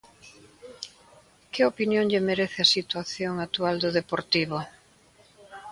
[1.53, 4.57] Que opinión lle merece a situación actual do Deportivo?